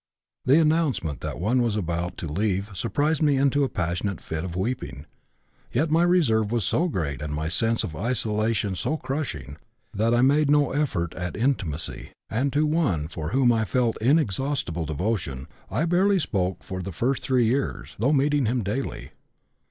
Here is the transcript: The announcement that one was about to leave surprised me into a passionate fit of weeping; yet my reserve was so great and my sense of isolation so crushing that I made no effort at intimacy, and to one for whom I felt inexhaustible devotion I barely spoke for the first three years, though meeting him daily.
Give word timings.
The 0.45 0.59
announcement 0.59 1.21
that 1.21 1.39
one 1.39 1.61
was 1.61 1.75
about 1.75 2.17
to 2.17 2.27
leave 2.27 2.71
surprised 2.73 3.21
me 3.21 3.37
into 3.37 3.63
a 3.63 3.69
passionate 3.69 4.19
fit 4.19 4.43
of 4.43 4.55
weeping; 4.55 5.05
yet 5.71 5.91
my 5.91 6.01
reserve 6.01 6.51
was 6.51 6.65
so 6.65 6.87
great 6.87 7.21
and 7.21 7.31
my 7.31 7.47
sense 7.49 7.83
of 7.83 7.95
isolation 7.95 8.73
so 8.73 8.97
crushing 8.97 9.57
that 9.93 10.15
I 10.15 10.23
made 10.23 10.49
no 10.49 10.71
effort 10.71 11.13
at 11.13 11.37
intimacy, 11.37 12.13
and 12.31 12.51
to 12.51 12.65
one 12.65 13.09
for 13.09 13.29
whom 13.29 13.51
I 13.51 13.63
felt 13.63 13.95
inexhaustible 14.01 14.87
devotion 14.87 15.45
I 15.69 15.85
barely 15.85 16.17
spoke 16.17 16.63
for 16.63 16.81
the 16.81 16.91
first 16.91 17.21
three 17.21 17.45
years, 17.45 17.95
though 17.99 18.11
meeting 18.11 18.47
him 18.47 18.63
daily. 18.63 19.11